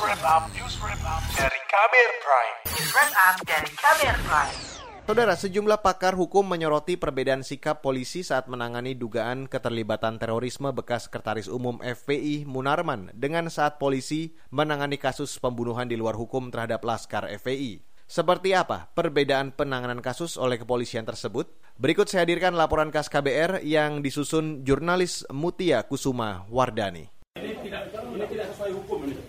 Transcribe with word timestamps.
wrap 0.00 0.20
up, 0.28 0.44
news 0.52 0.76
wrap 0.84 1.00
up 1.08 1.22
dari 1.32 1.60
Kamer 1.72 2.10
Prime. 2.20 2.56
News 2.68 2.90
wrap 2.92 3.12
up 3.16 3.36
dari 3.48 3.70
Kamer 3.72 4.16
Prime. 4.28 4.56
Saudara, 5.06 5.38
sejumlah 5.38 5.80
pakar 5.86 6.18
hukum 6.18 6.42
menyoroti 6.42 6.98
perbedaan 6.98 7.46
sikap 7.46 7.80
polisi 7.80 8.26
saat 8.26 8.50
menangani 8.50 8.98
dugaan 8.98 9.46
keterlibatan 9.46 10.18
terorisme 10.18 10.74
bekas 10.74 11.06
Sekretaris 11.06 11.46
Umum 11.46 11.78
FPI 11.78 12.42
Munarman 12.44 13.14
dengan 13.14 13.46
saat 13.46 13.78
polisi 13.78 14.34
menangani 14.50 14.98
kasus 14.98 15.38
pembunuhan 15.38 15.86
di 15.86 15.94
luar 15.94 16.18
hukum 16.18 16.50
terhadap 16.50 16.82
Laskar 16.82 17.30
FPI. 17.30 17.86
Seperti 18.04 18.52
apa 18.52 18.90
perbedaan 18.92 19.54
penanganan 19.54 20.02
kasus 20.02 20.34
oleh 20.36 20.58
kepolisian 20.58 21.06
tersebut? 21.06 21.54
Berikut 21.78 22.10
saya 22.10 22.26
hadirkan 22.26 22.58
laporan 22.58 22.90
khas 22.90 23.06
KBR 23.06 23.62
yang 23.62 24.02
disusun 24.02 24.66
jurnalis 24.66 25.22
Mutia 25.30 25.86
Kusuma 25.86 26.44
Wardani. 26.50 27.06
Ini 27.38 27.52
tidak 27.62 27.94
ini 27.94 28.26
tidak 28.26 28.46
sesuai 28.52 28.72
hukum 28.74 29.06
ini. 29.06 29.25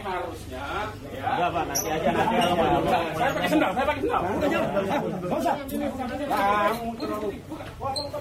Harusnya 0.00 0.64
ya. 1.12 1.28
Enggak, 1.36 1.48
Pak, 1.52 1.64
nanti 1.68 1.88
aja 1.92 2.10
nanti 2.16 2.34
aja. 2.40 2.54
Saya 3.16 3.30
pakai 3.36 3.48
sendal, 3.52 3.70
saya 3.76 3.84
pakai 3.84 4.02
sendal. 4.02 4.22
Udah 4.24 4.48
jalan. 4.48 4.68
Enggak 5.20 5.38
usah. 5.40 5.54
Kamu. 6.30 6.88
Wah, 7.80 7.92
buka 7.96 8.18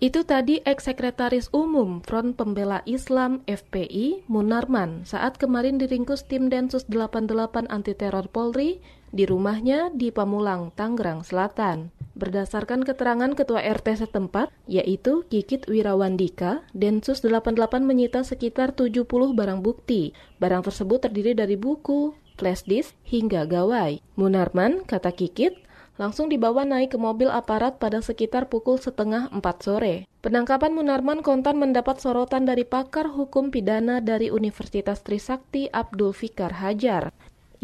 Itu 0.00 0.24
tadi 0.26 0.60
ex-sekretaris 0.64 1.52
umum 1.52 2.04
Front 2.04 2.36
Pembela 2.40 2.80
Islam 2.88 3.44
FPI 3.44 4.26
Munarman 4.26 5.04
saat 5.08 5.36
kemarin 5.36 5.76
diringkus 5.76 6.24
tim 6.28 6.48
Densus 6.48 6.88
88 6.88 7.70
anti 7.70 7.92
teror 7.92 8.28
Polri 8.28 8.80
di 9.14 9.24
rumahnya 9.30 9.94
di 9.94 10.10
Pamulang, 10.10 10.74
Tangerang 10.74 11.22
Selatan. 11.22 11.94
Berdasarkan 12.14 12.82
keterangan 12.86 13.30
ketua 13.34 13.62
RT 13.62 14.06
setempat, 14.06 14.50
yaitu 14.70 15.26
Kikit 15.30 15.66
Wirawandika, 15.70 16.66
Densus 16.74 17.22
88 17.22 17.82
menyita 17.82 18.22
sekitar 18.26 18.74
70 18.74 19.06
barang 19.34 19.60
bukti. 19.62 20.14
Barang 20.38 20.62
tersebut 20.62 21.02
terdiri 21.02 21.34
dari 21.34 21.58
buku, 21.58 22.14
flash 22.38 22.66
disk, 22.66 22.94
hingga 23.06 23.46
gawai. 23.46 23.98
Munarman, 24.14 24.86
kata 24.86 25.10
Kikit, 25.10 25.58
langsung 25.94 26.26
dibawa 26.26 26.66
naik 26.66 26.94
ke 26.94 26.98
mobil 26.98 27.30
aparat 27.30 27.78
pada 27.78 28.02
sekitar 28.02 28.50
pukul 28.50 28.80
setengah 28.80 29.30
empat 29.30 29.62
sore. 29.62 29.96
Penangkapan 30.24 30.74
Munarman 30.74 31.20
kontan 31.20 31.60
mendapat 31.60 32.00
sorotan 32.00 32.48
dari 32.48 32.66
pakar 32.66 33.12
hukum 33.12 33.52
pidana 33.52 34.00
dari 34.00 34.32
Universitas 34.32 35.04
Trisakti 35.04 35.70
Abdul 35.70 36.16
Fikar 36.16 36.58
Hajar. 36.58 37.14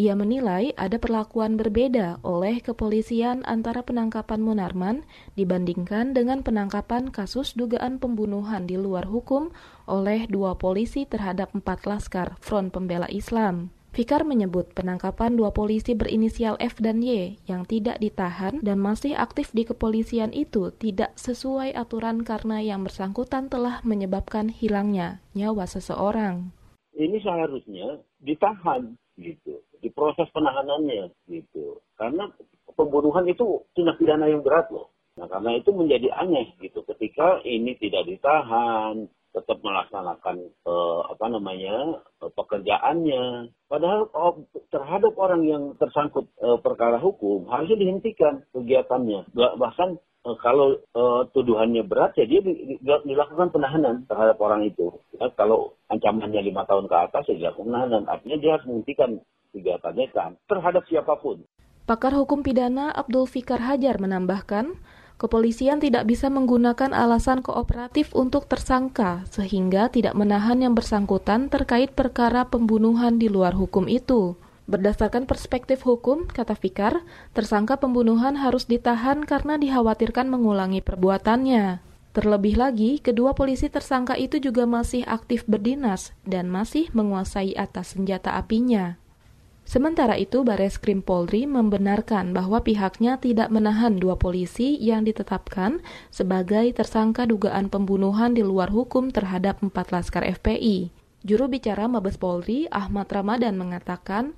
Ia 0.01 0.17
menilai 0.17 0.73
ada 0.81 0.97
perlakuan 0.97 1.61
berbeda 1.61 2.25
oleh 2.25 2.65
kepolisian 2.65 3.45
antara 3.45 3.85
penangkapan 3.85 4.41
Munarman 4.41 5.05
dibandingkan 5.37 6.17
dengan 6.17 6.41
penangkapan 6.41 7.13
kasus 7.13 7.53
dugaan 7.53 8.01
pembunuhan 8.01 8.65
di 8.65 8.81
luar 8.81 9.05
hukum 9.05 9.53
oleh 9.85 10.25
dua 10.25 10.57
polisi 10.57 11.05
terhadap 11.05 11.53
empat 11.53 11.85
laskar 11.85 12.41
Front 12.41 12.73
Pembela 12.73 13.13
Islam. 13.13 13.75
Fikar 13.91 14.23
menyebut 14.23 14.71
penangkapan 14.71 15.35
dua 15.35 15.51
polisi 15.51 15.99
berinisial 15.99 16.55
F 16.63 16.79
dan 16.79 17.03
Y 17.03 17.43
yang 17.51 17.67
tidak 17.67 17.99
ditahan 17.99 18.63
dan 18.63 18.79
masih 18.79 19.19
aktif 19.19 19.51
di 19.51 19.67
kepolisian 19.67 20.31
itu 20.31 20.71
tidak 20.79 21.11
sesuai 21.19 21.75
aturan 21.75 22.23
karena 22.23 22.63
yang 22.63 22.87
bersangkutan 22.87 23.51
telah 23.51 23.83
menyebabkan 23.83 24.47
hilangnya 24.47 25.19
nyawa 25.35 25.67
seseorang. 25.67 26.55
Ini 26.95 27.19
seharusnya 27.19 27.99
ditahan 28.23 28.95
gitu, 29.19 29.59
diproses 29.83 30.31
penahanannya 30.31 31.11
gitu. 31.27 31.83
Karena 31.99 32.31
pembunuhan 32.79 33.27
itu 33.27 33.67
tindak 33.75 33.99
pidana 33.99 34.31
yang 34.31 34.47
berat 34.47 34.71
loh. 34.71 34.95
Nah 35.19 35.27
karena 35.27 35.59
itu 35.59 35.75
menjadi 35.75 36.15
aneh 36.15 36.55
gitu 36.63 36.87
ketika 36.87 37.43
ini 37.43 37.75
tidak 37.83 38.07
ditahan, 38.07 39.11
tetap 39.31 39.63
melaksanakan 39.63 40.37
eh, 40.47 41.01
apa 41.07 41.27
namanya 41.31 42.03
eh, 42.23 42.31
pekerjaannya. 42.35 43.55
Padahal 43.71 44.11
oh, 44.11 44.43
terhadap 44.75 45.15
orang 45.15 45.47
yang 45.47 45.63
tersangkut 45.79 46.27
eh, 46.43 46.59
perkara 46.59 46.99
hukum 46.99 47.47
harusnya 47.47 47.79
dihentikan 47.79 48.43
kegiatannya. 48.51 49.31
Bahkan 49.35 49.89
eh, 49.99 50.37
kalau 50.43 50.75
eh, 50.79 51.23
tuduhannya 51.31 51.87
berat 51.87 52.19
ya 52.19 52.27
dia 52.27 52.43
di- 52.43 52.79
di- 52.79 53.05
dilakukan 53.07 53.55
penahanan 53.55 54.05
terhadap 54.11 54.37
orang 54.43 54.67
itu. 54.67 54.91
Ya, 55.15 55.31
kalau 55.39 55.79
ancamannya 55.91 56.43
lima 56.43 56.67
tahun 56.67 56.91
ke 56.91 56.97
atas 56.97 57.23
ya 57.31 57.39
dilakukan 57.39 57.71
penahanan. 57.71 58.03
Artinya 58.11 58.37
dia 58.43 58.51
harus 58.59 58.67
menghentikan 58.67 59.11
kegiatannya 59.55 60.07
kan 60.15 60.35
terhadap 60.47 60.83
siapa 60.87 61.15
pun. 61.19 61.43
Pakar 61.91 62.15
hukum 62.15 62.47
pidana 62.47 62.95
Abdul 62.95 63.27
Fikar 63.27 63.59
Hajar 63.59 63.99
menambahkan, 63.99 64.79
kepolisian 65.21 65.85
tidak 65.85 66.09
bisa 66.09 66.33
menggunakan 66.33 66.97
alasan 66.97 67.45
kooperatif 67.45 68.17
untuk 68.17 68.49
tersangka 68.49 69.29
sehingga 69.29 69.93
tidak 69.93 70.17
menahan 70.17 70.65
yang 70.65 70.73
bersangkutan 70.73 71.53
terkait 71.53 71.93
perkara 71.93 72.49
pembunuhan 72.49 73.21
di 73.21 73.29
luar 73.29 73.53
hukum 73.53 73.85
itu. 73.85 74.41
Berdasarkan 74.71 75.27
perspektif 75.27 75.83
hukum, 75.83 76.31
kata 76.31 76.55
Fikar, 76.55 77.03
tersangka 77.35 77.77
pembunuhan 77.83 78.39
harus 78.39 78.71
ditahan 78.71 79.27
karena 79.27 79.59
dikhawatirkan 79.59 80.31
mengulangi 80.31 80.79
perbuatannya. 80.79 81.83
Terlebih 82.15 82.55
lagi, 82.55 83.03
kedua 83.03 83.35
polisi 83.35 83.67
tersangka 83.67 84.15
itu 84.15 84.39
juga 84.39 84.71
masih 84.71 85.03
aktif 85.11 85.43
berdinas 85.47 86.15
dan 86.23 86.47
masih 86.47 86.87
menguasai 86.95 87.59
atas 87.59 87.99
senjata 87.99 88.39
apinya. 88.39 89.00
Sementara 89.71 90.19
itu, 90.19 90.43
Bares 90.43 90.83
Krim 90.83 90.99
Polri 90.99 91.47
membenarkan 91.47 92.35
bahwa 92.35 92.59
pihaknya 92.59 93.23
tidak 93.23 93.55
menahan 93.55 94.03
dua 94.03 94.19
polisi 94.19 94.75
yang 94.83 95.07
ditetapkan 95.07 95.79
sebagai 96.11 96.75
tersangka 96.75 97.23
dugaan 97.23 97.71
pembunuhan 97.71 98.35
di 98.35 98.43
luar 98.43 98.75
hukum 98.75 99.15
terhadap 99.15 99.63
empat 99.63 99.95
laskar 99.95 100.27
FPI. 100.27 100.91
Juru 101.23 101.47
bicara 101.47 101.87
Mabes 101.87 102.19
Polri, 102.19 102.67
Ahmad 102.75 103.07
Ramadan 103.15 103.55
mengatakan, 103.55 104.35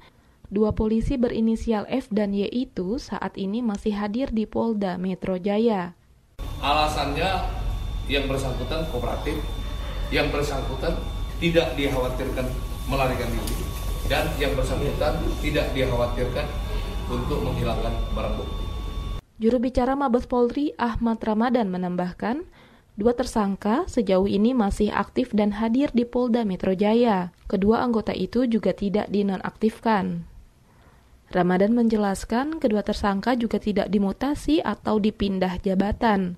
dua 0.52 0.76
polisi 0.76 1.16
berinisial 1.16 1.88
F 1.88 2.12
dan 2.12 2.36
Y 2.36 2.52
itu 2.52 3.00
saat 3.00 3.32
ini 3.40 3.64
masih 3.64 3.96
hadir 3.96 4.28
di 4.36 4.44
Polda 4.44 5.00
Metro 5.00 5.40
Jaya. 5.40 5.96
alasannya 6.60 7.40
yang 8.04 8.28
bersangkutan 8.28 8.84
kooperatif, 8.92 9.40
yang 10.12 10.28
bersangkutan 10.28 10.92
tidak 11.40 11.72
dikhawatirkan 11.72 12.52
melarikan 12.84 13.32
diri, 13.32 13.72
dan 14.10 14.30
yang 14.40 14.54
bersangkutan 14.58 15.18
tidak 15.42 15.66
dikhawatirkan 15.74 16.46
untuk 17.10 17.38
menghilangkan 17.44 17.94
barang 18.14 18.34
bukti. 18.38 18.62
Juru 19.42 19.58
bicara 19.58 19.98
Mabes 19.98 20.30
Polri 20.30 20.70
Ahmad 20.78 21.18
Ramadan 21.18 21.66
menambahkan, 21.66 22.46
dua 22.94 23.12
tersangka 23.18 23.82
sejauh 23.90 24.30
ini 24.30 24.54
masih 24.54 24.94
aktif 24.94 25.34
dan 25.34 25.58
hadir 25.58 25.90
di 25.90 26.06
Polda 26.06 26.46
Metro 26.46 26.70
Jaya. 26.78 27.34
Kedua 27.50 27.82
anggota 27.82 28.14
itu 28.14 28.46
juga 28.46 28.70
tidak 28.70 29.10
dinonaktifkan. 29.10 30.30
Ramadan 31.32 31.72
menjelaskan 31.72 32.60
kedua 32.60 32.84
tersangka 32.84 33.32
juga 33.34 33.56
tidak 33.56 33.88
dimutasi 33.88 34.60
atau 34.60 35.00
dipindah 35.00 35.58
jabatan. 35.64 36.36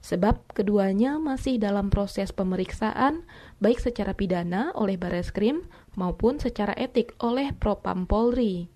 Sebab 0.00 0.56
keduanya 0.56 1.20
masih 1.20 1.60
dalam 1.60 1.92
proses 1.92 2.32
pemeriksaan 2.32 3.26
baik 3.60 3.84
secara 3.84 4.16
pidana 4.16 4.72
oleh 4.72 4.96
Bareskrim 4.96 5.68
maupun 5.98 6.38
secara 6.38 6.74
etik 6.78 7.14
oleh 7.22 7.54
Propam 7.56 8.06
Polri. 8.06 8.70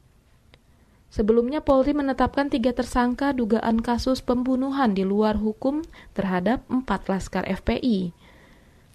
Sebelumnya 1.15 1.63
Polri 1.63 1.95
menetapkan 1.95 2.51
tiga 2.51 2.75
tersangka 2.75 3.31
dugaan 3.31 3.79
kasus 3.79 4.19
pembunuhan 4.19 4.99
di 4.99 5.07
luar 5.07 5.39
hukum 5.39 5.87
terhadap 6.11 6.67
empat 6.67 7.07
laskar 7.07 7.47
FPI. 7.47 8.11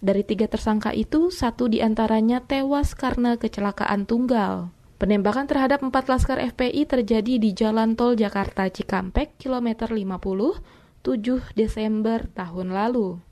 Dari 0.00 0.24
tiga 0.24 0.44
tersangka 0.44 0.92
itu, 0.92 1.32
satu 1.32 1.68
di 1.68 1.80
antaranya 1.80 2.44
tewas 2.44 2.92
karena 2.92 3.40
kecelakaan 3.40 4.04
tunggal. 4.04 4.68
Penembakan 5.00 5.48
terhadap 5.48 5.80
empat 5.80 6.12
laskar 6.12 6.36
FPI 6.36 6.84
terjadi 6.84 7.40
di 7.40 7.56
Jalan 7.56 7.96
Tol 7.96 8.20
Jakarta 8.20 8.68
Cikampek, 8.68 9.40
kilometer 9.40 9.88
50, 9.88 10.60
7 11.00 11.56
Desember 11.56 12.28
tahun 12.36 12.68
lalu. 12.76 13.29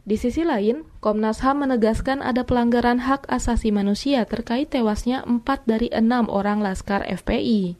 Di 0.00 0.16
sisi 0.16 0.48
lain, 0.48 0.88
Komnas 1.04 1.44
HAM 1.44 1.68
menegaskan 1.68 2.24
ada 2.24 2.48
pelanggaran 2.48 3.04
hak 3.04 3.28
asasi 3.28 3.68
manusia 3.68 4.24
terkait 4.24 4.72
tewasnya 4.72 5.20
empat 5.28 5.68
dari 5.68 5.92
enam 5.92 6.32
orang 6.32 6.64
laskar 6.64 7.04
FPI. 7.04 7.76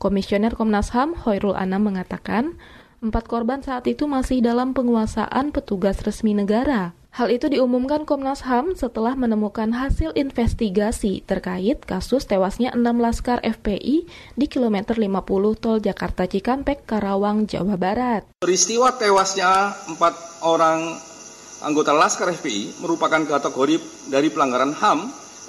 Komisioner 0.00 0.56
Komnas 0.56 0.96
HAM 0.96 1.12
Hoirul 1.28 1.52
Anam 1.52 1.92
mengatakan, 1.92 2.56
empat 3.04 3.28
korban 3.28 3.60
saat 3.60 3.84
itu 3.84 4.08
masih 4.08 4.40
dalam 4.40 4.72
penguasaan 4.72 5.52
petugas 5.52 6.00
resmi 6.00 6.32
negara. 6.32 6.96
Hal 7.10 7.28
itu 7.28 7.50
diumumkan 7.50 8.06
Komnas 8.06 8.46
HAM 8.46 8.78
setelah 8.78 9.18
menemukan 9.18 9.74
hasil 9.74 10.14
investigasi 10.14 11.26
terkait 11.26 11.82
kasus 11.82 12.24
tewasnya 12.24 12.70
enam 12.72 13.02
laskar 13.02 13.42
FPI 13.42 14.06
di 14.38 14.46
kilometer 14.46 14.94
50 14.94 15.60
tol 15.60 15.82
Jakarta 15.82 16.24
Cikampek, 16.24 16.86
Karawang, 16.86 17.50
Jawa 17.50 17.74
Barat. 17.74 18.22
Peristiwa 18.38 18.94
tewasnya 18.94 19.74
empat 19.90 20.14
orang 20.46 21.09
anggota 21.64 21.92
Laskar 21.92 22.32
FPI 22.32 22.80
merupakan 22.80 23.20
kategori 23.24 23.80
dari 24.08 24.28
pelanggaran 24.32 24.72
HAM. 24.76 25.00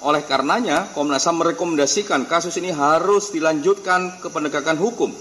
Oleh 0.02 0.26
karenanya, 0.26 0.90
Komnas 0.92 1.22
HAM 1.24 1.38
merekomendasikan 1.40 2.26
kasus 2.26 2.58
ini 2.58 2.74
harus 2.74 3.30
dilanjutkan 3.30 4.18
ke 4.18 4.28
penegakan 4.28 4.74
hukum 4.76 5.14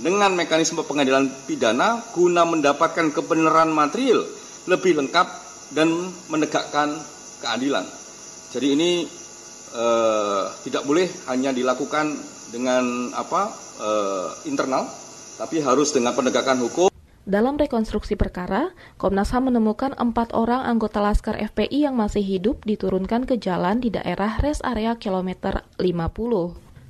dengan 0.00 0.32
mekanisme 0.32 0.80
pengadilan 0.82 1.28
pidana 1.44 2.00
guna 2.16 2.42
mendapatkan 2.48 3.12
kebenaran 3.12 3.68
material 3.70 4.24
lebih 4.66 4.96
lengkap 4.96 5.26
dan 5.76 5.88
menegakkan 6.32 6.96
keadilan. 7.38 7.86
Jadi 8.50 8.66
ini 8.74 8.90
eh, 9.76 10.42
tidak 10.66 10.82
boleh 10.82 11.06
hanya 11.30 11.54
dilakukan 11.54 12.18
dengan 12.50 13.14
apa 13.14 13.42
eh, 13.78 14.28
internal, 14.50 14.90
tapi 15.38 15.62
harus 15.62 15.94
dengan 15.94 16.18
penegakan 16.18 16.58
hukum. 16.66 16.89
Dalam 17.28 17.60
rekonstruksi 17.60 18.16
perkara, 18.16 18.72
Komnas 18.96 19.36
HAM 19.36 19.52
menemukan 19.52 19.92
empat 19.92 20.32
orang 20.32 20.64
anggota 20.64 21.04
Laskar 21.04 21.36
FPI 21.36 21.84
yang 21.84 21.92
masih 21.92 22.24
hidup 22.24 22.64
diturunkan 22.64 23.28
ke 23.28 23.36
jalan 23.36 23.76
di 23.76 23.92
daerah 23.92 24.40
res 24.40 24.64
area 24.64 24.96
kilometer 24.96 25.60
50. 25.76 25.90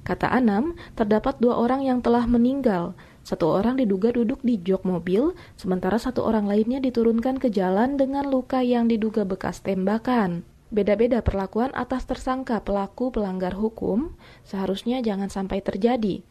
Kata 0.07 0.31
Anam, 0.31 0.79
terdapat 0.95 1.43
dua 1.43 1.59
orang 1.59 1.83
yang 1.83 1.99
telah 1.99 2.31
meninggal. 2.31 2.95
Satu 3.27 3.51
orang 3.51 3.75
diduga 3.77 4.15
duduk 4.15 4.39
di 4.47 4.57
jok 4.63 4.87
mobil, 4.87 5.35
sementara 5.59 5.99
satu 5.99 6.23
orang 6.23 6.47
lainnya 6.47 6.79
diturunkan 6.79 7.43
ke 7.43 7.51
jalan 7.51 7.99
dengan 7.99 8.31
luka 8.31 8.63
yang 8.63 8.87
diduga 8.87 9.27
bekas 9.27 9.61
tembakan. 9.67 10.47
Beda-beda 10.71 11.27
perlakuan 11.27 11.75
atas 11.75 12.07
tersangka 12.07 12.63
pelaku 12.63 13.11
pelanggar 13.11 13.59
hukum 13.59 14.15
seharusnya 14.47 15.03
jangan 15.03 15.27
sampai 15.27 15.59
terjadi, 15.59 16.23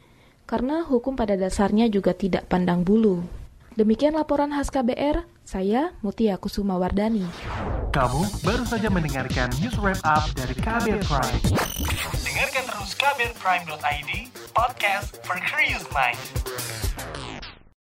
karena 0.48 0.88
hukum 0.88 1.19
pada 1.19 1.36
dasarnya 1.36 1.92
juga 1.92 2.16
tidak 2.16 2.48
pandang 2.48 2.88
bulu. 2.88 3.38
Demikian 3.80 4.12
laporan 4.12 4.52
khas 4.52 4.68
KBR, 4.68 5.24
saya 5.48 5.96
Mutia 6.04 6.36
Kusuma 6.36 6.76
Wardani. 6.76 7.24
Kamu 7.96 8.28
baru 8.44 8.68
saja 8.68 8.92
mendengarkan 8.92 9.48
news 9.64 9.80
wrap 9.80 10.04
up 10.04 10.28
dari 10.36 10.52
KBR 10.52 11.00
Prime. 11.08 11.40
Dengarkan 12.28 12.64
terus 12.68 12.92
kbrprime.id, 13.00 14.12
podcast 14.52 15.24
for 15.24 15.40
curious 15.48 15.88
mind. 15.96 16.20